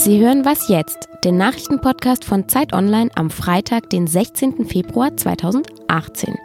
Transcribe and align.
Sie 0.00 0.18
hören 0.18 0.46
Was 0.46 0.68
jetzt, 0.68 1.10
den 1.24 1.36
Nachrichtenpodcast 1.36 2.24
von 2.24 2.48
Zeit 2.48 2.72
Online 2.72 3.10
am 3.16 3.28
Freitag, 3.28 3.90
den 3.90 4.06
16. 4.06 4.64
Februar 4.64 5.14
2018. 5.14 6.36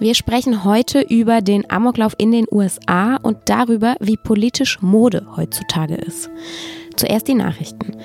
Wir 0.00 0.16
sprechen 0.16 0.64
heute 0.64 1.00
über 1.00 1.40
den 1.40 1.70
Amoklauf 1.70 2.14
in 2.18 2.32
den 2.32 2.46
USA 2.50 3.14
und 3.22 3.38
darüber, 3.44 3.94
wie 4.00 4.16
politisch 4.16 4.82
Mode 4.82 5.24
heutzutage 5.36 5.94
ist. 5.94 6.30
Zuerst 6.96 7.28
die 7.28 7.34
Nachrichten. 7.34 7.96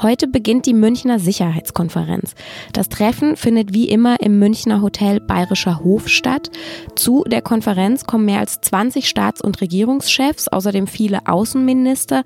Heute 0.00 0.26
beginnt 0.26 0.66
die 0.66 0.74
Münchner 0.74 1.20
Sicherheitskonferenz. 1.20 2.34
Das 2.72 2.88
Treffen 2.88 3.36
findet 3.36 3.72
wie 3.72 3.88
immer 3.88 4.20
im 4.20 4.38
Münchner 4.38 4.82
Hotel 4.82 5.20
Bayerischer 5.20 5.84
Hof 5.84 6.08
statt. 6.08 6.50
Zu 6.96 7.22
der 7.24 7.42
Konferenz 7.42 8.04
kommen 8.04 8.24
mehr 8.24 8.40
als 8.40 8.60
20 8.62 9.08
Staats- 9.08 9.42
und 9.42 9.60
Regierungschefs, 9.60 10.48
außerdem 10.48 10.88
viele 10.88 11.20
Außenminister 11.26 12.24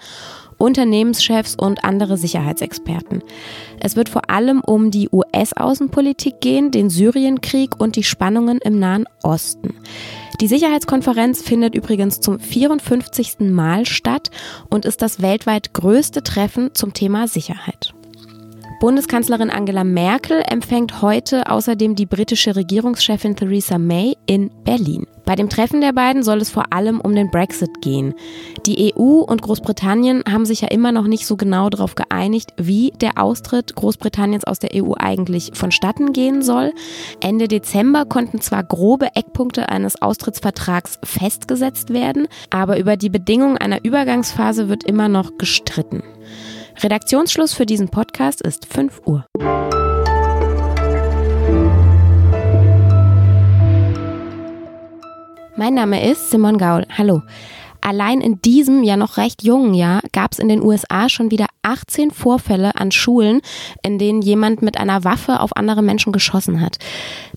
Unternehmenschefs 0.59 1.55
und 1.55 1.85
andere 1.85 2.17
Sicherheitsexperten. 2.17 3.23
Es 3.81 3.97
wird 3.97 4.09
vor 4.09 4.31
allem 4.31 4.61
um 4.61 4.91
die 4.91 5.09
US-Außenpolitik 5.11 6.41
gehen, 6.41 6.71
den 6.71 6.91
Syrienkrieg 6.91 7.79
und 7.79 7.97
die 7.97 8.03
Spannungen 8.03 8.59
im 8.59 8.79
Nahen 8.79 9.07
Osten. 9.23 9.75
Die 10.41 10.49
Sicherheitskonferenz 10.49 11.43
findet 11.43 11.75
übrigens 11.75 12.21
zum 12.21 12.39
54. 12.39 13.41
Mal 13.41 13.87
statt 13.87 14.31
und 14.69 14.85
ist 14.85 15.01
das 15.01 15.23
weltweit 15.23 15.73
größte 15.73 16.23
Treffen 16.23 16.75
zum 16.75 16.93
Thema 16.93 17.27
Sicherheit. 17.27 17.96
Bundeskanzlerin 18.79 19.49
Angela 19.49 19.85
Merkel 19.85 20.43
empfängt 20.47 21.01
heute 21.01 21.49
außerdem 21.49 21.95
die 21.95 22.05
britische 22.05 22.57
Regierungschefin 22.57 23.35
Theresa 23.35 23.79
May 23.79 24.17
in 24.27 24.51
Berlin. 24.65 25.07
Bei 25.25 25.35
dem 25.35 25.49
Treffen 25.49 25.81
der 25.81 25.93
beiden 25.95 26.23
soll 26.23 26.43
es 26.43 26.51
vor 26.51 26.73
allem 26.75 27.01
um 27.01 27.15
den 27.15 27.31
Brexit 27.31 27.81
gehen. 27.81 28.15
Die 28.67 28.95
EU 28.95 29.21
und 29.23 29.41
Großbritannien 29.41 30.23
haben 30.31 30.45
sich 30.45 30.61
ja 30.61 30.69
immer 30.69 30.93
noch 30.93 31.07
nicht 31.07 31.27
so 31.27 31.37
genau 31.37 31.71
darauf 31.71 31.95
geeinigt, 31.95 32.53
wie 32.59 32.93
der 33.01 33.17
Austritt 33.17 33.75
Großbritanniens 33.75 34.45
aus 34.45 34.59
der 34.59 34.71
EU 34.75 34.93
eigentlich 34.99 35.53
vonstatten 35.55 36.13
gehen 36.13 36.43
soll. 36.43 36.73
Ende 37.21 37.49
Dezember 37.49 38.05
konnten 38.05 38.43
zwar 38.43 38.63
grobe 38.63 39.09
Eckpunkte 39.17 39.71
eines 39.71 40.01
Austrittsvertrags 40.03 40.99
festgesetzt 41.03 41.95
werden, 41.95 42.29
aber 42.51 42.79
über 42.79 42.99
die 42.99 43.11
Bedingungen 43.11 43.57
einer 43.57 43.85
Übergangsphase 43.85 44.69
wird 44.69 44.85
immer 44.85 45.09
noch 45.09 45.39
gestritten. 45.39 46.03
Redaktionsschluss 46.79 47.55
für 47.55 47.65
diesen 47.65 47.89
Podcast 47.89 48.43
ist 48.43 48.67
5 48.67 49.01
Uhr. 49.07 49.25
Mein 55.57 55.73
Name 55.73 56.11
ist 56.11 56.31
Simon 56.31 56.59
Gaul. 56.59 56.85
Hallo. 56.99 57.23
Allein 57.81 58.21
in 58.21 58.43
diesem 58.43 58.83
ja 58.83 58.97
noch 58.97 59.17
recht 59.17 59.43
jungen 59.43 59.73
Jahr 59.73 60.03
gab 60.13 60.33
es 60.33 60.39
in 60.39 60.49
den 60.49 60.63
USA 60.63 61.09
schon 61.09 61.31
wieder 61.31 61.47
18 61.67 62.13
Vorfälle 62.13 62.77
an 62.77 62.93
Schulen, 62.93 63.41
in 63.83 63.99
denen 63.99 64.23
jemand 64.23 64.63
mit 64.63 64.79
einer 64.79 65.03
Waffe 65.03 65.41
auf 65.41 65.57
andere 65.57 65.83
Menschen 65.83 66.13
geschossen 66.13 66.61
hat. 66.61 66.79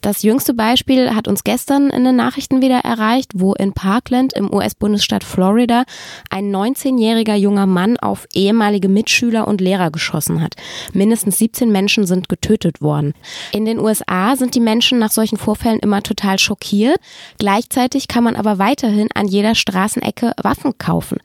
Das 0.02 0.22
jüngste 0.22 0.54
Beispiel 0.54 1.16
hat 1.16 1.28
uns 1.28 1.44
gestern 1.44 1.90
in 1.90 2.04
den 2.04 2.16
Nachrichten 2.16 2.62
wieder 2.62 2.80
erreicht, 2.80 3.32
wo 3.34 3.54
in 3.54 3.74
Parkland 3.74 4.34
im 4.34 4.54
US-Bundesstaat 4.54 5.24
Florida 5.24 5.84
ein 6.30 6.56
19-jähriger 6.56 7.36
junger 7.36 7.66
Mann 7.66 7.98
auf 7.98 8.28
ehemalige 8.34 8.88
Mitschüler 8.88 9.48
und 9.48 9.62
Lehrer 9.62 9.90
geschossen 9.90 10.42
hat. 10.42 10.54
Mindestens 10.94 11.40
17 11.40 11.72
Menschen 11.72 12.06
sind 12.06 12.30
getötet 12.30 12.82
worden. 12.82 13.14
In 13.52 13.66
den 13.66 13.80
USA 13.80 14.36
sind 14.36 14.54
die 14.54 14.60
Menschen 14.60 15.00
nach 15.00 15.12
solchen 15.12 15.38
Vorfällen 15.38 15.80
immer 15.80 16.04
total 16.04 16.38
schockiert. 16.38 17.00
Gleichzeitig 17.40 18.08
kann 18.08 18.24
man 18.24 18.36
aber 18.36 18.60
weiterhin 18.60 19.10
an 19.16 19.28
jeder 19.28 19.56
Straßenecke 19.56 20.34
Waffen 20.42 20.78
kaufen. 20.78 21.18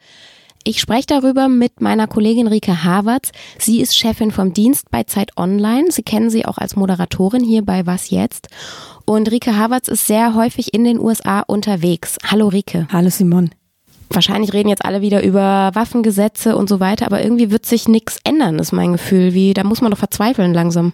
Ich 0.66 0.80
spreche 0.80 1.06
darüber 1.06 1.48
mit 1.48 1.82
meiner 1.82 2.06
Kollegin 2.06 2.46
Rike 2.46 2.84
Havertz. 2.84 3.32
Sie 3.58 3.82
ist 3.82 3.94
Chefin 3.94 4.30
vom 4.30 4.54
Dienst 4.54 4.90
bei 4.90 5.04
Zeit 5.04 5.36
Online. 5.36 5.92
Sie 5.92 6.02
kennen 6.02 6.30
sie 6.30 6.46
auch 6.46 6.56
als 6.56 6.74
Moderatorin 6.74 7.44
hier 7.44 7.62
bei 7.62 7.84
Was 7.84 8.08
jetzt. 8.08 8.48
Und 9.04 9.30
Rike 9.30 9.58
Havertz 9.58 9.88
ist 9.88 10.06
sehr 10.06 10.34
häufig 10.34 10.72
in 10.72 10.84
den 10.84 10.98
USA 10.98 11.40
unterwegs. 11.40 12.16
Hallo 12.24 12.48
Rike. 12.48 12.88
Hallo 12.90 13.10
Simon 13.10 13.50
wahrscheinlich 14.10 14.52
reden 14.52 14.68
jetzt 14.68 14.84
alle 14.84 15.00
wieder 15.00 15.22
über 15.22 15.70
Waffengesetze 15.74 16.56
und 16.56 16.68
so 16.68 16.80
weiter, 16.80 17.06
aber 17.06 17.22
irgendwie 17.22 17.50
wird 17.50 17.66
sich 17.66 17.88
nichts 17.88 18.18
ändern, 18.24 18.58
ist 18.58 18.72
mein 18.72 18.92
Gefühl. 18.92 19.34
Wie, 19.34 19.54
da 19.54 19.64
muss 19.64 19.80
man 19.80 19.90
doch 19.90 19.98
verzweifeln 19.98 20.54
langsam. 20.54 20.92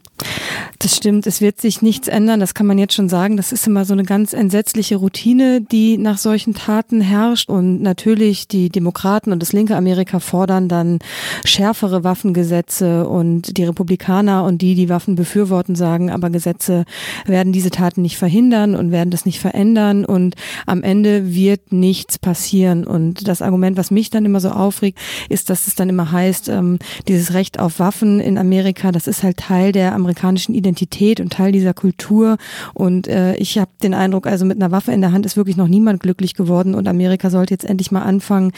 Das 0.79 0.97
stimmt, 0.97 1.27
es 1.27 1.41
wird 1.41 1.61
sich 1.61 1.83
nichts 1.83 2.09
ändern, 2.09 2.41
das 2.41 2.55
kann 2.55 2.67
man 2.67 2.79
jetzt 2.79 2.95
schon 2.95 3.09
sagen. 3.09 3.37
Das 3.37 3.53
ist 3.53 3.67
immer 3.67 3.85
so 3.85 3.93
eine 3.93 4.05
ganz 4.05 4.33
entsetzliche 4.33 4.97
Routine, 4.97 5.61
die 5.61 5.99
nach 5.99 6.19
solchen 6.19 6.55
Taten 6.55 7.01
herrscht. 7.01 7.49
Und 7.49 7.83
natürlich 7.83 8.49
die 8.49 8.69
Demokraten 8.69 9.33
und 9.33 9.41
das 9.41 9.53
linke 9.53 9.77
Amerika 9.77 10.21
fordern 10.21 10.69
dann 10.69 10.99
schärfere 11.45 12.05
Waffengesetze 12.05 13.09
und 13.09 13.57
die 13.57 13.65
Republikaner 13.65 14.45
und 14.45 14.63
die, 14.63 14.75
die 14.75 14.89
Waffen 14.89 15.15
befürworten, 15.15 15.75
sagen, 15.75 16.11
aber 16.11 16.31
Gesetze 16.31 16.85
werden 17.27 17.53
diese 17.53 17.71
Taten 17.71 18.03
nicht 18.03 18.17
verhindern 18.17 18.75
und 18.75 18.91
werden 18.93 19.11
das 19.11 19.27
nicht 19.27 19.41
verändern 19.41 20.05
und 20.05 20.35
am 20.67 20.83
Ende 20.83 21.35
wird 21.35 21.73
nichts 21.73 22.19
passieren. 22.19 22.87
Und 22.87 23.00
und 23.01 23.27
das 23.27 23.43
Argument, 23.43 23.77
was 23.77 23.91
mich 23.91 24.11
dann 24.11 24.25
immer 24.25 24.41
so 24.41 24.51
aufregt, 24.51 24.99
ist, 25.29 25.51
dass 25.51 25.67
es 25.67 25.75
dann 25.75 25.89
immer 25.89 26.13
heißt, 26.13 26.49
ähm, 26.49 26.79
dieses 27.09 27.33
Recht 27.35 27.59
auf 27.59 27.79
Waffen 27.79 28.21
in 28.21 28.39
Amerika, 28.39 28.93
das 28.93 29.07
ist 29.07 29.23
halt 29.23 29.39
Teil 29.39 29.73
der 29.73 29.95
amerikanischen 29.95 30.55
Identität 30.55 31.21
und 31.21 31.33
Teil 31.33 31.53
dieser 31.53 31.75
Kultur. 31.75 32.37
Und 32.75 33.09
äh, 33.09 33.35
ich 33.37 33.59
habe 33.59 33.71
den 33.83 33.95
Eindruck, 33.95 34.27
also 34.27 34.45
mit 34.45 34.59
einer 34.59 34.71
Waffe 34.71 34.93
in 34.93 35.01
der 35.01 35.13
Hand 35.13 35.27
ist 35.27 35.37
wirklich 35.37 35.57
noch 35.57 35.69
niemand 35.69 36.01
glücklich 36.01 36.35
geworden. 36.35 36.75
Und 36.75 36.89
Amerika 36.89 37.31
sollte 37.31 37.55
jetzt 37.55 37.65
endlich 37.65 37.91
mal 37.91 38.03
anfangen, 38.03 38.53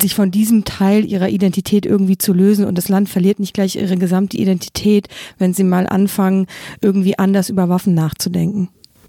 sich 0.00 0.14
von 0.14 0.30
diesem 0.30 0.64
Teil 0.64 1.04
ihrer 1.04 1.28
Identität 1.28 1.86
irgendwie 1.86 2.18
zu 2.18 2.32
lösen. 2.32 2.64
Und 2.64 2.78
das 2.78 2.88
Land 2.88 3.08
verliert 3.08 3.40
nicht 3.40 3.54
gleich 3.54 3.76
ihre 3.76 3.96
gesamte 3.96 4.36
Identität, 4.36 5.08
wenn 5.38 5.54
sie 5.54 5.64
mal 5.64 5.86
anfangen, 5.86 6.46
irgendwie 6.80 7.18
anders 7.18 7.50
über 7.50 7.68
Waffen 7.68 7.94
nachzudenken. 7.94 8.68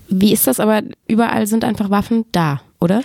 Wie 0.10 0.32
ist 0.34 0.48
das 0.48 0.60
aber? 0.60 0.84
Überall 1.08 1.48
sind 1.48 1.64
einfach 1.64 1.90
Waffen 1.90 2.26
da, 2.32 2.62
oder? 2.80 3.04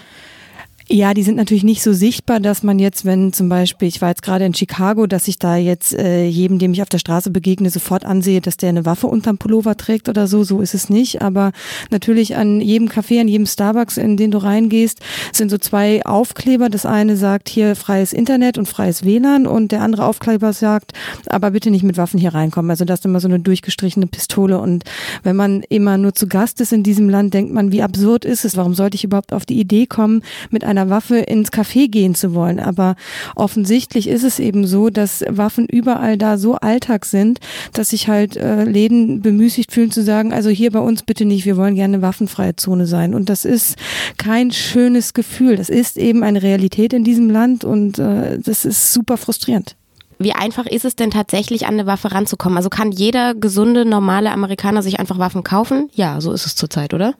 Ja, 0.89 1.15
die 1.15 1.23
sind 1.23 1.37
natürlich 1.37 1.63
nicht 1.63 1.83
so 1.83 1.93
sichtbar, 1.93 2.41
dass 2.41 2.63
man 2.63 2.79
jetzt, 2.79 3.05
wenn 3.05 3.33
zum 3.33 3.49
Beispiel, 3.49 3.89
ich 3.89 4.03
war 4.03 4.09
jetzt 4.09 4.23
gerade 4.23 4.45
in 4.45 4.55
Chicago, 4.55 5.07
dass 5.07 5.29
ich 5.29 5.39
da 5.39 5.57
jetzt 5.57 5.95
äh, 5.95 6.27
jedem, 6.27 6.59
dem 6.59 6.73
ich 6.73 6.83
auf 6.83 6.89
der 6.89 6.99
Straße 6.99 7.31
begegne, 7.31 7.71
sofort 7.71 8.05
ansehe, 8.05 8.41
dass 8.41 8.57
der 8.57 8.71
eine 8.71 8.85
Waffe 8.85 9.07
unterm 9.07 9.39
Pullover 9.39 9.77
trägt 9.77 10.09
oder 10.09 10.27
so. 10.27 10.43
So 10.45 10.61
ist 10.61 10.75
es 10.75 10.91
nicht. 10.91 11.23
Aber 11.23 11.53
natürlich 11.91 12.37
an 12.37 12.61
jedem 12.61 12.89
Café, 12.89 13.21
an 13.21 13.29
jedem 13.29 13.47
Starbucks, 13.47 13.97
in 13.97 14.17
den 14.17 14.33
du 14.33 14.39
reingehst, 14.39 15.01
sind 15.33 15.51
so 15.51 15.59
zwei 15.59 16.05
Aufkleber. 16.05 16.69
Das 16.69 16.85
eine 16.85 17.17
sagt 17.17 17.49
hier 17.49 17.77
freies 17.77 18.13
Internet 18.13 18.59
und 18.59 18.67
freies 18.67 19.05
WLAN 19.05 19.47
und 19.47 19.73
der 19.73 19.83
andere 19.83 20.05
Aufkleber 20.05 20.53
sagt, 20.53 20.93
aber 21.27 21.53
bitte 21.53 21.71
nicht 21.71 21.85
mit 21.85 21.97
Waffen 21.97 22.19
hier 22.19 22.35
reinkommen. 22.35 22.71
Also 22.71 22.85
das 22.85 23.01
ist 23.01 23.05
immer 23.07 23.21
so 23.21 23.29
eine 23.29 23.41
durchgestrichene 23.41 24.09
Pistole. 24.09 24.59
Und 24.59 24.85
wenn 25.23 25.37
man 25.37 25.63
immer 25.69 25.97
nur 25.97 26.15
zu 26.15 26.27
Gast 26.27 26.61
ist 26.61 26.73
in 26.73 26.83
diesem 26.83 27.09
Land, 27.09 27.35
denkt 27.35 27.53
man, 27.53 27.71
wie 27.71 27.83
absurd 27.83 28.25
ist 28.25 28.45
es? 28.45 28.57
Warum 28.57 28.75
sollte 28.75 28.97
ich 28.97 29.05
überhaupt 29.05 29.33
auf 29.33 29.47
die 29.47 29.61
Idee 29.61 29.87
kommen, 29.87 30.23
mit 30.51 30.65
einer 30.65 30.72
einer 30.73 30.91
Waffe 30.91 31.19
ins 31.19 31.53
Café 31.53 31.89
gehen 31.89 32.15
zu 32.15 32.35
wollen. 32.35 32.59
Aber 32.59 32.97
offensichtlich 33.37 34.09
ist 34.09 34.25
es 34.25 34.39
eben 34.39 34.67
so, 34.67 34.91
dass 34.91 35.25
Waffen 35.29 35.67
überall 35.67 36.19
da 36.19 36.39
so 36.39 36.57
Alltag 36.57 37.05
sind, 37.05 37.39
dass 37.73 37.91
sich 37.91 38.09
halt 38.09 38.37
äh, 38.37 38.65
Läden 38.65 39.23
bemüßigt 39.23 39.73
fühlen 39.73 39.91
zu 39.91 40.03
sagen, 40.03 40.33
also 40.33 40.51
hier 40.51 40.73
bei 40.73 40.81
uns 40.81 41.03
bitte 41.03 41.25
nicht, 41.25 41.45
wir 41.45 41.57
wollen 41.57 41.75
gerne 41.75 41.95
eine 41.95 42.03
waffenfreie 42.03 42.57
Zone 42.57 42.87
sein. 42.87 43.15
Und 43.15 43.29
das 43.29 43.45
ist 43.45 43.77
kein 44.19 44.51
schönes 44.51 45.15
Gefühl. 45.15 45.57
Das 45.57 45.69
ist 45.69 45.97
eben 45.97 46.23
eine 46.23 46.43
Realität 46.43 46.93
in 46.93 47.05
diesem 47.05 47.31
Land 47.31 47.65
und 47.65 47.99
äh, 47.99 48.39
das 48.39 48.65
ist 48.65 48.93
super 48.93 49.17
frustrierend. 49.17 49.77
Wie 50.19 50.33
einfach 50.33 50.67
ist 50.67 50.85
es 50.85 50.95
denn 50.95 51.11
tatsächlich 51.11 51.67
an 51.67 51.75
eine 51.75 51.87
Waffe 51.87 52.13
ranzukommen? 52.13 52.57
Also 52.57 52.69
kann 52.69 52.93
jeder 52.93 53.35
gesunde, 53.35 53.85
normale 53.85 54.31
Amerikaner 54.31 54.83
sich 54.83 55.01
einfach 55.01 55.19
Waffen 55.19 55.43
kaufen? 55.43 55.91
Ja, 55.95 56.21
so 56.21 56.33
ist 56.33 56.47
es 56.47 56.55
zurzeit, 56.55 56.95
oder? 56.95 57.15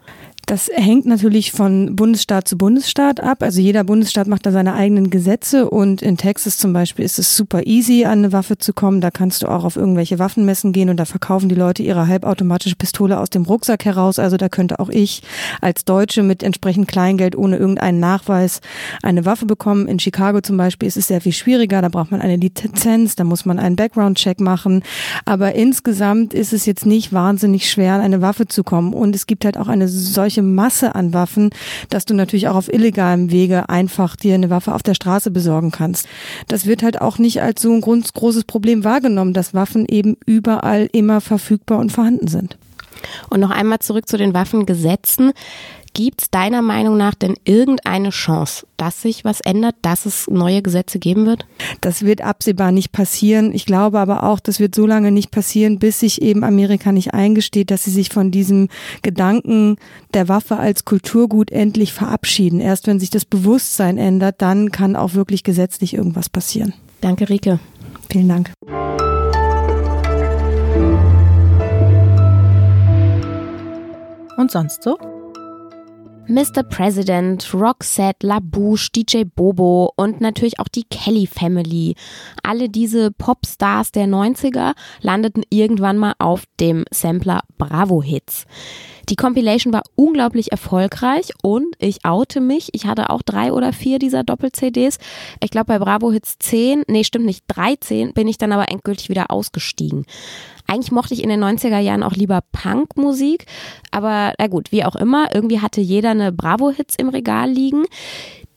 Das 0.53 0.69
hängt 0.71 1.07
natürlich 1.07 1.51
von 1.51 1.97
Bundesstaat 1.97 2.47
zu 2.47 2.59
Bundesstaat 2.59 3.21
ab. 3.21 3.43
Also 3.43 3.59
jeder 3.63 3.85
Bundesstaat 3.85 4.27
macht 4.27 4.45
da 4.45 4.53
seine 4.53 4.75
eigenen 4.75 5.09
Gesetze 5.09 5.71
und 5.71 6.03
in 6.03 6.19
Texas 6.19 6.59
zum 6.59 6.75
Beispiel 6.75 7.07
ist 7.07 7.19
es 7.19 7.35
super 7.35 7.67
easy, 7.67 8.05
an 8.05 8.19
eine 8.19 8.33
Waffe 8.33 8.59
zu 8.59 8.75
kommen. 8.75 9.01
Da 9.01 9.11
kannst 9.11 9.43
du 9.43 9.47
auch 9.49 9.65
auf 9.65 9.77
irgendwelche 9.77 10.19
Waffenmessen 10.19 10.75
gehen 10.75 10.91
und 10.91 10.99
da 10.99 11.07
verkaufen 11.07 11.49
die 11.49 11.55
Leute 11.55 11.83
ihre 11.83 12.07
halbautomatische 12.07 12.77
Pistole 12.77 13.19
aus 13.19 13.31
dem 13.31 13.45
Rucksack 13.45 13.87
heraus. 13.87 14.19
Also 14.19 14.37
da 14.37 14.51
könnte 14.51 14.79
auch 14.79 14.91
ich 14.91 15.23
als 15.63 15.87
Deutsche 15.87 16.23
mit 16.23 16.43
entsprechend 16.43 16.87
Kleingeld 16.87 17.35
ohne 17.35 17.57
irgendeinen 17.57 17.99
Nachweis 17.99 18.61
eine 19.03 19.25
Waffe 19.25 19.47
bekommen. 19.47 19.89
In 19.89 20.01
Chicago 20.01 20.43
zum 20.43 20.59
Beispiel 20.59 20.87
ist 20.87 20.99
es 20.99 21.07
sehr 21.07 21.23
viel 21.23 21.33
schwieriger. 21.33 21.81
Da 21.81 21.89
braucht 21.89 22.11
man 22.11 22.21
eine 22.21 22.37
Lizenz, 22.37 23.17
da 23.17 23.25
muss 23.25 23.47
man 23.47 23.59
einen 23.59 23.77
Background-Check 23.77 24.39
machen. 24.39 24.83
Aber 25.25 25.55
insgesamt 25.55 26.35
ist 26.35 26.53
es 26.53 26.67
jetzt 26.67 26.85
nicht 26.85 27.11
wahnsinnig 27.11 27.71
schwer, 27.71 27.95
an 27.95 28.03
eine 28.03 28.21
Waffe 28.21 28.47
zu 28.47 28.63
kommen. 28.63 28.93
Und 28.93 29.15
es 29.15 29.27
gibt 29.27 29.47
halt 29.47 29.57
auch 29.57 29.69
eine 29.69 29.89
solche 29.89 30.42
solche 30.43 30.55
Masse 30.55 30.95
an 30.95 31.13
Waffen, 31.13 31.51
dass 31.89 32.05
du 32.05 32.15
natürlich 32.15 32.49
auch 32.49 32.57
auf 32.57 32.73
illegalem 32.73 33.31
Wege 33.31 33.69
einfach 33.69 34.17
dir 34.17 34.35
eine 34.35 34.51
Waffe 34.51 34.75
auf 34.75 34.83
der 34.83 34.95
Straße 34.95 35.31
besorgen 35.31 35.71
kannst. 35.71 36.07
Das 36.49 36.67
wird 36.67 36.83
halt 36.83 37.01
auch 37.01 37.19
nicht 37.19 37.41
als 37.43 37.63
so 37.63 37.73
ein 37.73 37.81
großes 37.81 38.45
Problem 38.45 38.85
wahrgenommen, 38.85 39.33
dass 39.33 39.55
Waffen 39.55 39.87
eben 39.87 40.17
überall 40.27 40.89
immer 40.93 41.21
verfügbar 41.21 41.79
und 41.79 41.93
vorhanden 41.93 42.29
sind. 42.29 42.59
Und 43.31 43.41
noch 43.41 43.51
einmal 43.51 43.81
zurück 43.81 44.09
zu 44.09 44.17
den 44.17 44.35
Waffengesetzen. 44.35 45.33
Gibt 45.95 46.23
es 46.23 46.31
deiner 46.31 46.63
Meinung 46.63 46.97
nach 46.97 47.15
denn 47.15 47.35
irgendeine 47.45 48.11
Chance, 48.11 48.67
dass 48.79 49.03
sich 49.03 49.27
was 49.27 49.41
ändert, 49.41 49.75
dass 49.83 50.07
es 50.07 50.27
neue 50.27 50.63
Gesetze 50.63 50.99
geben 50.99 51.27
wird? 51.27 51.45
Das 51.83 52.03
wird 52.03 52.23
absehbar 52.23 52.73
nicht 52.73 52.93
passieren. 52.93 53.53
Ich 53.53 53.67
glaube 53.67 53.99
aber 53.99 54.23
auch, 54.23 54.41
das 54.41 54.59
wird 54.59 54.75
so 54.75 54.87
lange 54.87 55.13
nicht 55.13 55.31
passieren, 55.31 55.79
bis 55.79 56.01
sich 56.01 56.23
eben 56.23 56.45
Amerika 56.45 56.93
nicht 56.93 57.13
eingesteht, 57.13 57.71
dass 57.71 57.85
sie 57.85 57.91
sich 57.91 58.09
von 58.09 58.31
diesem 58.31 58.69
Gedanken 59.03 59.77
der 60.15 60.29
Waffe 60.29 60.57
als 60.57 60.87
Kulturgut 60.87 61.53
endlich 61.53 61.93
verabschieden. 61.93 62.61
Erst 62.61 62.87
wenn 62.87 62.99
sich 62.99 63.11
das 63.11 63.27
Bewusstsein 63.27 63.99
ändert, 63.99 64.41
dann 64.41 64.71
kann 64.73 64.97
auch 64.97 65.13
wirklich 65.13 65.45
gesetzlich 65.45 65.93
irgendwas 65.93 66.31
passieren. 66.31 66.73
Danke, 67.03 67.29
Rike. 67.29 67.61
Vielen 68.11 68.29
Dank. 68.29 68.53
Und 74.39 74.51
sonst 74.51 74.83
so? 74.83 74.97
Mr. 76.29 76.63
President, 76.63 77.53
Roxette, 77.53 78.25
LaBouche, 78.27 78.91
DJ 78.95 79.25
Bobo 79.25 79.93
und 79.97 80.21
natürlich 80.21 80.61
auch 80.61 80.69
die 80.69 80.85
Kelly 80.85 81.27
Family. 81.27 81.97
Alle 82.43 82.69
diese 82.69 83.11
Popstars 83.11 83.91
der 83.91 84.07
90er 84.07 84.75
landeten 85.01 85.43
irgendwann 85.51 85.99
mal 85.99 86.15
auf 86.19 86.45
dem 86.61 86.85
Sampler 86.93 87.41
Bravo 87.59 88.03
Hits. 88.03 88.47
Die 89.09 89.17
Compilation 89.17 89.73
war 89.73 89.83
unglaublich 89.95 90.53
erfolgreich 90.53 91.31
und 91.43 91.75
ich 91.79 92.05
oute 92.05 92.41
mich. 92.41 92.69
Ich 92.73 92.87
hatte 92.87 93.11
auch 93.11 93.23
drei 93.23 93.53
oder 93.53 93.73
vier 93.73 93.99
dieser 93.99 94.23
Doppel-CDs. 94.23 94.99
Ich 95.43 95.51
glaube, 95.51 95.67
bei 95.67 95.79
Bravo 95.79 96.13
Hits 96.13 96.39
10, 96.39 96.85
nee, 96.87 97.05
stimmt 97.05 97.27
nicht, 97.27 97.45
13 97.49 98.13
bin 98.13 98.29
ich 98.29 98.39
dann 98.39 98.53
aber 98.53 98.71
endgültig 98.71 99.09
wieder 99.09 99.31
ausgestiegen. 99.31 100.07
Eigentlich 100.67 100.93
mochte 100.93 101.15
ich 101.15 101.23
in 101.23 101.29
den 101.29 101.43
90er 101.43 101.79
Jahren 101.79 102.03
auch 102.03 102.13
lieber 102.13 102.41
Punkmusik, 102.53 103.47
aber 103.91 104.33
na 104.39 104.47
gut, 104.47 104.73
wie 104.73 104.85
auch 104.85 104.97
immer, 104.97 105.35
irgendwie 105.35 105.61
hatte 105.61 105.81
jeder 105.81 106.11
eine 106.11 106.33
Bravo-Hits 106.33 106.95
im 106.97 107.09
Regal 107.09 107.51
liegen. 107.51 107.85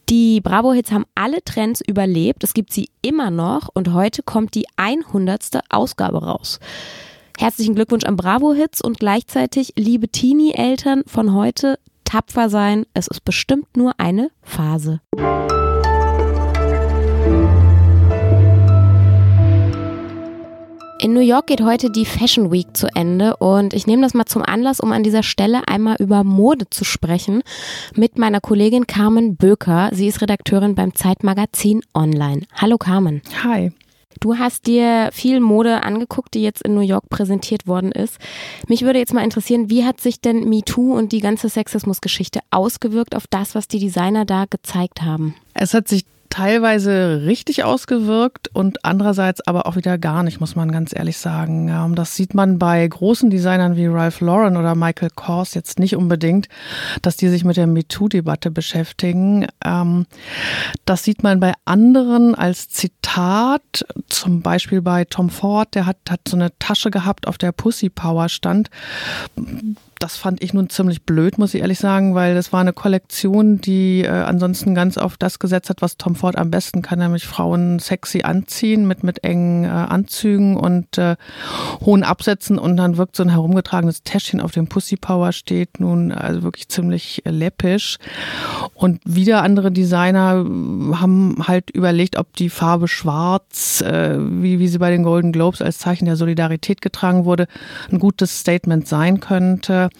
Die 0.08 0.40
Bravo-Hits 0.40 0.92
haben 0.92 1.04
alle 1.16 1.42
Trends 1.42 1.82
überlebt, 1.84 2.44
es 2.44 2.54
gibt 2.54 2.72
sie 2.72 2.88
immer 3.02 3.32
noch 3.32 3.68
und 3.74 3.92
heute 3.92 4.22
kommt 4.22 4.54
die 4.54 4.66
100. 4.76 5.60
Ausgabe 5.68 6.24
raus. 6.24 6.60
Herzlichen 7.38 7.74
Glückwunsch 7.74 8.04
an 8.04 8.16
Bravo-Hits 8.16 8.80
und 8.80 8.98
gleichzeitig, 8.98 9.74
liebe 9.76 10.08
Teenie-Eltern 10.08 11.02
von 11.06 11.34
heute, 11.34 11.78
tapfer 12.04 12.48
sein, 12.48 12.86
es 12.94 13.08
ist 13.08 13.24
bestimmt 13.24 13.76
nur 13.76 13.92
eine 13.98 14.30
Phase. 14.42 15.00
In 20.98 21.12
New 21.12 21.20
York 21.20 21.48
geht 21.48 21.60
heute 21.60 21.90
die 21.90 22.06
Fashion 22.06 22.50
Week 22.50 22.74
zu 22.74 22.88
Ende 22.94 23.36
und 23.36 23.74
ich 23.74 23.86
nehme 23.86 24.00
das 24.00 24.14
mal 24.14 24.24
zum 24.24 24.42
Anlass, 24.42 24.80
um 24.80 24.92
an 24.92 25.02
dieser 25.02 25.22
Stelle 25.22 25.68
einmal 25.68 25.96
über 25.98 26.24
Mode 26.24 26.70
zu 26.70 26.84
sprechen 26.84 27.42
mit 27.94 28.16
meiner 28.16 28.40
Kollegin 28.40 28.86
Carmen 28.86 29.36
Böker. 29.36 29.90
Sie 29.92 30.06
ist 30.06 30.22
Redakteurin 30.22 30.74
beim 30.74 30.94
Zeitmagazin 30.94 31.82
Online. 31.94 32.46
Hallo 32.54 32.78
Carmen. 32.78 33.20
Hi. 33.44 33.72
Du 34.20 34.38
hast 34.38 34.66
dir 34.66 35.10
viel 35.12 35.40
Mode 35.40 35.82
angeguckt, 35.82 36.34
die 36.34 36.42
jetzt 36.42 36.62
in 36.62 36.74
New 36.74 36.80
York 36.80 37.08
präsentiert 37.08 37.66
worden 37.66 37.92
ist. 37.92 38.18
Mich 38.68 38.82
würde 38.82 38.98
jetzt 38.98 39.14
mal 39.14 39.24
interessieren, 39.24 39.70
wie 39.70 39.84
hat 39.84 40.00
sich 40.00 40.20
denn 40.20 40.48
MeToo 40.48 40.96
und 40.96 41.12
die 41.12 41.20
ganze 41.20 41.48
Sexismusgeschichte 41.48 42.40
ausgewirkt 42.50 43.14
auf 43.14 43.26
das, 43.28 43.54
was 43.54 43.68
die 43.68 43.78
Designer 43.78 44.24
da 44.24 44.44
gezeigt 44.48 45.02
haben? 45.02 45.34
Es 45.54 45.74
hat 45.74 45.88
sich 45.88 46.04
teilweise 46.36 47.22
richtig 47.24 47.64
ausgewirkt 47.64 48.48
und 48.52 48.84
andererseits 48.84 49.40
aber 49.46 49.64
auch 49.64 49.74
wieder 49.76 49.96
gar 49.96 50.22
nicht, 50.22 50.38
muss 50.38 50.54
man 50.54 50.70
ganz 50.70 50.94
ehrlich 50.94 51.16
sagen. 51.16 51.94
Das 51.94 52.14
sieht 52.14 52.34
man 52.34 52.58
bei 52.58 52.86
großen 52.86 53.30
Designern 53.30 53.76
wie 53.76 53.86
Ralph 53.86 54.20
Lauren 54.20 54.58
oder 54.58 54.74
Michael 54.74 55.08
Kors 55.14 55.54
jetzt 55.54 55.78
nicht 55.78 55.96
unbedingt, 55.96 56.50
dass 57.00 57.16
die 57.16 57.28
sich 57.28 57.44
mit 57.44 57.56
der 57.56 57.66
MeToo-Debatte 57.66 58.50
beschäftigen. 58.50 59.46
Ähm, 59.64 60.04
das 60.84 61.04
sieht 61.04 61.22
man 61.22 61.40
bei 61.40 61.54
anderen 61.64 62.34
als 62.34 62.68
Zitat, 62.68 63.86
zum 64.26 64.42
Beispiel 64.42 64.82
bei 64.82 65.04
Tom 65.04 65.30
Ford, 65.30 65.72
der 65.76 65.86
hat, 65.86 65.98
hat 66.10 66.20
so 66.26 66.36
eine 66.36 66.50
Tasche 66.58 66.90
gehabt, 66.90 67.28
auf 67.28 67.38
der 67.38 67.52
Pussy 67.52 67.88
Power 67.88 68.28
stand 68.28 68.70
das 69.98 70.16
fand 70.16 70.42
ich 70.42 70.52
nun 70.52 70.68
ziemlich 70.68 71.04
blöd, 71.04 71.38
muss 71.38 71.54
ich 71.54 71.62
ehrlich 71.62 71.78
sagen, 71.78 72.14
weil 72.14 72.34
das 72.34 72.52
war 72.52 72.60
eine 72.60 72.72
Kollektion, 72.72 73.60
die 73.60 74.02
äh, 74.02 74.08
ansonsten 74.08 74.74
ganz 74.74 74.98
auf 74.98 75.16
das 75.16 75.38
gesetzt 75.38 75.70
hat, 75.70 75.80
was 75.80 75.96
Tom 75.96 76.14
Ford 76.14 76.36
am 76.36 76.50
besten 76.50 76.82
kann, 76.82 76.98
nämlich 76.98 77.26
Frauen 77.26 77.78
sexy 77.78 78.22
anziehen 78.22 78.86
mit, 78.86 79.02
mit 79.04 79.24
engen 79.24 79.64
äh, 79.64 79.68
Anzügen 79.68 80.56
und 80.56 80.98
äh, 80.98 81.16
hohen 81.80 82.02
Absätzen 82.02 82.58
und 82.58 82.76
dann 82.76 82.98
wirkt 82.98 83.16
so 83.16 83.22
ein 83.22 83.30
herumgetragenes 83.30 84.02
Täschchen 84.02 84.40
auf 84.40 84.52
dem 84.52 84.68
Pussy 84.68 84.96
Power 84.96 85.32
steht 85.32 85.80
nun 85.80 86.12
also 86.12 86.42
wirklich 86.42 86.68
ziemlich 86.68 87.22
läppisch. 87.24 87.96
Und 88.74 89.00
wieder 89.04 89.42
andere 89.42 89.72
Designer 89.72 90.44
haben 91.00 91.36
halt 91.46 91.70
überlegt, 91.70 92.16
ob 92.16 92.36
die 92.36 92.50
Farbe 92.50 92.88
schwarz, 92.88 93.80
äh, 93.80 94.15
wie, 94.20 94.58
wie 94.58 94.68
sie 94.68 94.78
bei 94.78 94.90
den 94.90 95.02
Golden 95.02 95.32
Globes 95.32 95.62
als 95.62 95.78
Zeichen 95.78 96.06
der 96.06 96.16
Solidarität 96.16 96.80
getragen 96.80 97.24
wurde, 97.24 97.46
ein 97.90 97.98
gutes 97.98 98.40
Statement 98.40 98.86
sein 98.86 99.20
könnte 99.20 99.90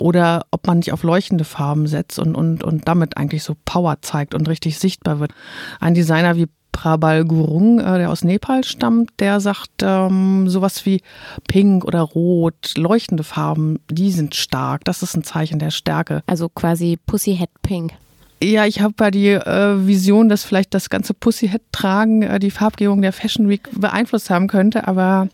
oder 0.00 0.46
ob 0.50 0.66
man 0.66 0.78
nicht 0.78 0.92
auf 0.92 1.02
leuchtende 1.02 1.44
Farben 1.44 1.86
setzt 1.86 2.18
und, 2.18 2.34
und, 2.34 2.64
und 2.64 2.88
damit 2.88 3.16
eigentlich 3.16 3.42
so 3.42 3.56
Power 3.64 3.98
zeigt 4.02 4.34
und 4.34 4.48
richtig 4.48 4.78
sichtbar 4.78 5.20
wird. 5.20 5.32
Ein 5.80 5.94
Designer 5.94 6.36
wie 6.36 6.48
Prabal 6.72 7.24
Gurung, 7.24 7.78
äh, 7.78 7.98
der 7.98 8.10
aus 8.10 8.24
Nepal 8.24 8.64
stammt, 8.64 9.10
der 9.20 9.40
sagt 9.40 9.82
ähm, 9.82 10.48
sowas 10.48 10.84
wie 10.86 11.02
Pink 11.46 11.84
oder 11.84 12.00
Rot, 12.00 12.72
leuchtende 12.76 13.22
Farben, 13.22 13.78
die 13.90 14.10
sind 14.10 14.34
stark. 14.34 14.84
Das 14.84 15.02
ist 15.02 15.14
ein 15.14 15.22
Zeichen 15.22 15.58
der 15.58 15.70
Stärke. 15.70 16.22
Also 16.26 16.48
quasi 16.48 16.98
Pussyhead 17.06 17.50
Pink. 17.62 17.92
Ja, 18.42 18.66
ich 18.66 18.80
habe 18.80 18.94
ja 19.00 19.10
die 19.10 19.28
äh, 19.28 19.86
Vision, 19.86 20.28
dass 20.28 20.42
vielleicht 20.42 20.74
das 20.74 20.90
ganze 20.90 21.14
Pussyhead-Tragen 21.14 22.22
äh, 22.22 22.38
die 22.40 22.50
Farbgebung 22.50 23.00
der 23.00 23.12
Fashion 23.12 23.48
Week 23.48 23.68
beeinflusst 23.72 24.30
haben 24.30 24.48
könnte, 24.48 24.88
aber 24.88 25.28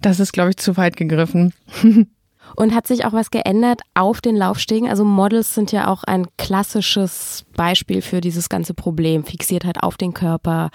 das 0.00 0.20
ist, 0.20 0.32
glaube 0.32 0.50
ich, 0.50 0.56
zu 0.56 0.76
weit 0.76 0.96
gegriffen. 0.96 1.52
Und 2.56 2.74
hat 2.74 2.86
sich 2.86 3.04
auch 3.04 3.12
was 3.12 3.30
geändert 3.30 3.80
auf 3.94 4.20
den 4.20 4.36
Laufstegen? 4.36 4.88
Also 4.88 5.04
Models 5.04 5.54
sind 5.54 5.72
ja 5.72 5.88
auch 5.88 6.04
ein 6.04 6.26
klassisches 6.38 7.44
Beispiel 7.56 8.00
für 8.00 8.20
dieses 8.20 8.48
ganze 8.48 8.74
Problem. 8.74 9.24
Fixiertheit 9.24 9.82
auf 9.82 9.96
den 9.96 10.14
Körper. 10.14 10.70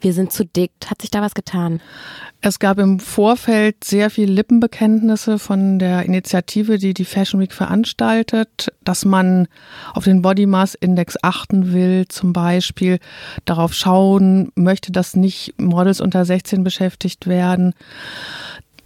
Wir 0.00 0.12
sind 0.12 0.32
zu 0.32 0.44
dick. 0.44 0.72
Hat 0.86 1.02
sich 1.02 1.10
da 1.10 1.20
was 1.20 1.34
getan? 1.34 1.80
Es 2.40 2.58
gab 2.58 2.78
im 2.78 3.00
Vorfeld 3.00 3.84
sehr 3.84 4.08
viele 4.08 4.32
Lippenbekenntnisse 4.32 5.38
von 5.38 5.78
der 5.78 6.04
Initiative, 6.04 6.78
die 6.78 6.94
die 6.94 7.04
Fashion 7.04 7.38
Week 7.38 7.52
veranstaltet, 7.52 8.72
dass 8.82 9.04
man 9.04 9.46
auf 9.92 10.04
den 10.04 10.22
Body 10.22 10.46
Mass 10.46 10.74
Index 10.74 11.16
achten 11.22 11.74
will, 11.74 12.06
zum 12.08 12.32
Beispiel 12.32 12.98
darauf 13.44 13.74
schauen 13.74 14.52
möchte, 14.54 14.90
dass 14.90 15.16
nicht 15.16 15.54
Models 15.58 16.00
unter 16.00 16.24
16 16.24 16.64
beschäftigt 16.64 17.26
werden 17.26 17.74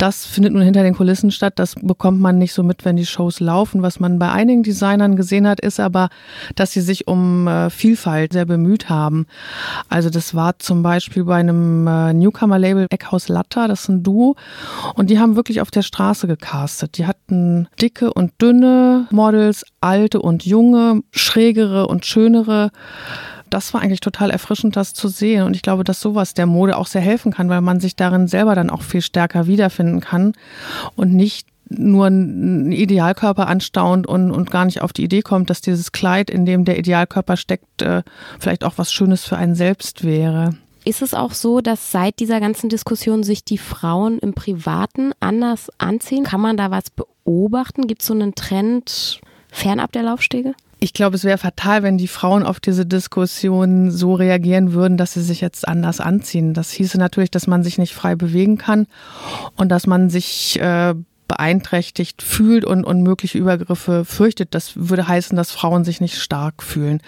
das 0.04 0.26
findet 0.26 0.52
nun 0.52 0.60
hinter 0.60 0.82
den 0.82 0.94
Kulissen 0.94 1.30
statt. 1.30 1.54
Das 1.56 1.76
bekommt 1.80 2.20
man 2.20 2.36
nicht 2.36 2.52
so 2.52 2.62
mit, 2.62 2.84
wenn 2.84 2.96
die 2.96 3.06
Shows 3.06 3.40
laufen. 3.40 3.80
Was 3.80 4.00
man 4.00 4.18
bei 4.18 4.30
einigen 4.30 4.62
Designern 4.62 5.16
gesehen 5.16 5.48
hat, 5.48 5.60
ist 5.60 5.80
aber, 5.80 6.10
dass 6.56 6.72
sie 6.72 6.82
sich 6.82 7.08
um 7.08 7.48
äh, 7.48 7.70
Vielfalt 7.70 8.34
sehr 8.34 8.44
bemüht 8.44 8.90
haben. 8.90 9.26
Also 9.88 10.10
das 10.10 10.34
war 10.34 10.58
zum 10.58 10.82
Beispiel 10.82 11.24
bei 11.24 11.36
einem 11.36 11.86
äh, 11.86 12.12
Newcomer-Label 12.12 12.88
Eckhaus 12.90 13.28
Latta, 13.28 13.66
das 13.66 13.84
ist 13.84 13.88
ein 13.88 14.02
Duo. 14.02 14.36
Und 14.94 15.08
die 15.08 15.18
haben 15.18 15.36
wirklich 15.36 15.62
auf 15.62 15.70
der 15.70 15.80
Straße 15.80 16.26
gecastet. 16.26 16.98
Die 16.98 17.06
hatten 17.06 17.66
dicke 17.80 18.12
und 18.12 18.32
dünne 18.42 19.06
Models, 19.10 19.64
alte 19.80 20.20
und 20.20 20.44
junge, 20.44 21.00
schrägere 21.12 21.86
und 21.86 22.04
schönere 22.04 22.72
das 23.54 23.72
war 23.72 23.80
eigentlich 23.80 24.00
total 24.00 24.30
erfrischend, 24.30 24.74
das 24.74 24.94
zu 24.94 25.06
sehen. 25.06 25.44
Und 25.44 25.54
ich 25.54 25.62
glaube, 25.62 25.84
dass 25.84 26.00
sowas 26.00 26.34
der 26.34 26.46
Mode 26.46 26.76
auch 26.76 26.88
sehr 26.88 27.00
helfen 27.00 27.32
kann, 27.32 27.48
weil 27.48 27.60
man 27.60 27.78
sich 27.78 27.94
darin 27.94 28.26
selber 28.26 28.56
dann 28.56 28.68
auch 28.68 28.82
viel 28.82 29.00
stärker 29.00 29.46
wiederfinden 29.46 30.00
kann 30.00 30.32
und 30.96 31.14
nicht 31.14 31.46
nur 31.68 32.06
einen 32.06 32.72
Idealkörper 32.72 33.46
anstaunt 33.46 34.08
und, 34.08 34.32
und 34.32 34.50
gar 34.50 34.64
nicht 34.64 34.82
auf 34.82 34.92
die 34.92 35.04
Idee 35.04 35.22
kommt, 35.22 35.50
dass 35.50 35.60
dieses 35.60 35.92
Kleid, 35.92 36.30
in 36.30 36.46
dem 36.46 36.64
der 36.64 36.78
Idealkörper 36.78 37.36
steckt, 37.36 37.80
äh, 37.80 38.02
vielleicht 38.40 38.64
auch 38.64 38.74
was 38.76 38.92
Schönes 38.92 39.24
für 39.24 39.36
einen 39.36 39.54
selbst 39.54 40.02
wäre. 40.02 40.56
Ist 40.84 41.00
es 41.00 41.14
auch 41.14 41.32
so, 41.32 41.60
dass 41.60 41.92
seit 41.92 42.18
dieser 42.18 42.40
ganzen 42.40 42.68
Diskussion 42.68 43.22
sich 43.22 43.44
die 43.44 43.56
Frauen 43.56 44.18
im 44.18 44.34
Privaten 44.34 45.12
anders 45.20 45.70
anziehen? 45.78 46.24
Kann 46.24 46.40
man 46.40 46.56
da 46.56 46.72
was 46.72 46.90
beobachten? 46.90 47.86
Gibt 47.86 48.02
es 48.02 48.08
so 48.08 48.14
einen 48.14 48.34
Trend 48.34 49.20
fernab 49.48 49.92
der 49.92 50.02
Laufstege? 50.02 50.54
Ich 50.80 50.92
glaube, 50.92 51.16
es 51.16 51.24
wäre 51.24 51.38
fatal, 51.38 51.82
wenn 51.82 51.98
die 51.98 52.08
Frauen 52.08 52.42
auf 52.42 52.60
diese 52.60 52.86
Diskussion 52.86 53.90
so 53.90 54.14
reagieren 54.14 54.72
würden, 54.72 54.96
dass 54.96 55.14
sie 55.14 55.22
sich 55.22 55.40
jetzt 55.40 55.66
anders 55.66 56.00
anziehen. 56.00 56.54
Das 56.54 56.70
hieße 56.70 56.98
natürlich, 56.98 57.30
dass 57.30 57.46
man 57.46 57.62
sich 57.62 57.78
nicht 57.78 57.94
frei 57.94 58.14
bewegen 58.16 58.58
kann 58.58 58.86
und 59.56 59.70
dass 59.70 59.86
man 59.86 60.10
sich 60.10 60.60
äh, 60.60 60.94
beeinträchtigt 61.28 62.22
fühlt 62.22 62.64
und, 62.64 62.84
und 62.84 63.02
mögliche 63.02 63.38
Übergriffe 63.38 64.04
fürchtet. 64.04 64.54
Das 64.54 64.72
würde 64.74 65.08
heißen, 65.08 65.36
dass 65.36 65.50
Frauen 65.50 65.84
sich 65.84 66.00
nicht 66.00 66.18
stark 66.18 66.62
fühlen. 66.62 67.00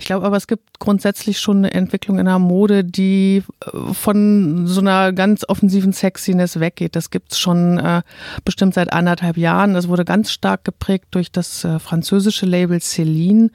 Ich 0.00 0.06
glaube 0.06 0.26
aber, 0.26 0.36
es 0.36 0.46
gibt 0.46 0.78
grundsätzlich 0.78 1.40
schon 1.40 1.58
eine 1.58 1.72
Entwicklung 1.72 2.18
in 2.18 2.26
der 2.26 2.38
Mode, 2.38 2.84
die 2.84 3.42
äh, 3.64 3.94
von 3.94 4.66
so 4.66 4.80
einer 4.80 5.12
ganz 5.12 5.44
offensiven 5.48 5.92
Sexiness 5.92 6.60
weggeht. 6.60 6.96
Das 6.96 7.10
gibt's 7.10 7.38
schon 7.38 7.78
äh, 7.78 8.02
bestimmt 8.44 8.74
seit 8.74 8.92
anderthalb 8.92 9.36
Jahren. 9.36 9.74
Das 9.74 9.88
wurde 9.88 10.04
ganz 10.04 10.30
stark 10.30 10.64
geprägt 10.64 11.06
durch 11.12 11.32
das 11.32 11.64
äh, 11.64 11.78
französische 11.78 12.46
Label 12.46 12.80
Celine 12.80 13.50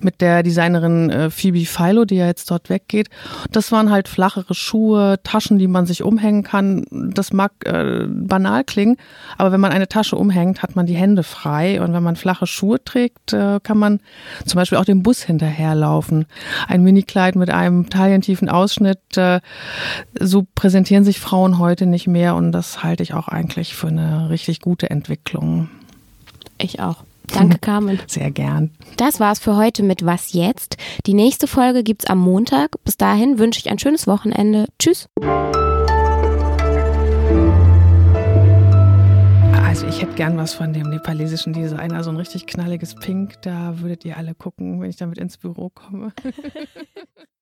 mit 0.00 0.20
der 0.20 0.42
Designerin 0.42 1.10
äh, 1.10 1.30
Phoebe 1.30 1.66
Philo, 1.66 2.04
die 2.04 2.16
ja 2.16 2.26
jetzt 2.26 2.50
dort 2.50 2.70
weggeht. 2.70 3.08
Das 3.50 3.72
waren 3.72 3.90
halt 3.90 4.08
flachere 4.08 4.54
Schuhe, 4.54 5.20
Taschen, 5.22 5.58
die 5.58 5.68
man 5.68 5.86
sich 5.86 6.02
umhängen 6.02 6.42
kann. 6.42 6.84
Das 6.90 7.32
mag 7.32 7.52
äh, 7.64 8.06
banal 8.08 8.64
klingen, 8.64 8.96
aber 9.36 9.49
wenn 9.52 9.60
man 9.60 9.72
eine 9.72 9.88
Tasche 9.88 10.16
umhängt, 10.16 10.62
hat 10.62 10.76
man 10.76 10.86
die 10.86 10.94
Hände 10.94 11.22
frei. 11.22 11.80
Und 11.80 11.92
wenn 11.92 12.02
man 12.02 12.16
flache 12.16 12.46
Schuhe 12.46 12.82
trägt, 12.82 13.32
äh, 13.32 13.60
kann 13.62 13.78
man 13.78 14.00
zum 14.46 14.56
Beispiel 14.56 14.78
auch 14.78 14.84
dem 14.84 15.02
Bus 15.02 15.22
hinterherlaufen. 15.22 16.26
Ein 16.68 16.82
Minikleid 16.82 17.36
mit 17.36 17.50
einem 17.50 17.90
taillentiefen 17.90 18.48
Ausschnitt, 18.48 19.16
äh, 19.16 19.40
so 20.18 20.46
präsentieren 20.54 21.04
sich 21.04 21.20
Frauen 21.20 21.58
heute 21.58 21.86
nicht 21.86 22.06
mehr. 22.06 22.34
Und 22.34 22.52
das 22.52 22.82
halte 22.82 23.02
ich 23.02 23.14
auch 23.14 23.28
eigentlich 23.28 23.74
für 23.74 23.88
eine 23.88 24.30
richtig 24.30 24.60
gute 24.60 24.90
Entwicklung. 24.90 25.68
Ich 26.58 26.80
auch. 26.80 27.04
Danke, 27.32 27.58
Carmen. 27.60 28.00
Sehr 28.06 28.30
gern. 28.30 28.70
Das 28.96 29.20
war's 29.20 29.38
für 29.38 29.56
heute 29.56 29.82
mit 29.82 30.04
Was 30.04 30.32
jetzt? 30.32 30.76
Die 31.06 31.14
nächste 31.14 31.46
Folge 31.46 31.82
gibt's 31.82 32.06
am 32.06 32.18
Montag. 32.18 32.82
Bis 32.84 32.96
dahin 32.96 33.38
wünsche 33.38 33.60
ich 33.60 33.70
ein 33.70 33.78
schönes 33.78 34.06
Wochenende. 34.06 34.66
Tschüss. 34.78 35.08
Ich 40.00 40.06
hätte 40.06 40.16
gern 40.16 40.38
was 40.38 40.54
von 40.54 40.72
dem 40.72 40.88
nepalesischen 40.88 41.52
Designer, 41.52 42.02
so 42.02 42.08
ein 42.08 42.16
richtig 42.16 42.46
knalliges 42.46 42.94
Pink. 42.94 43.42
Da 43.42 43.80
würdet 43.80 44.02
ihr 44.06 44.16
alle 44.16 44.34
gucken, 44.34 44.80
wenn 44.80 44.88
ich 44.88 44.96
damit 44.96 45.18
ins 45.18 45.36
Büro 45.36 45.68
komme. 45.68 46.14